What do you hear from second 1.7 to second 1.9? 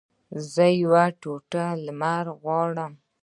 د